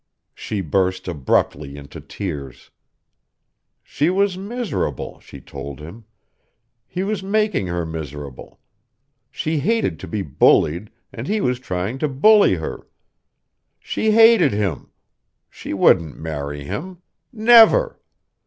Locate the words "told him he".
5.39-7.03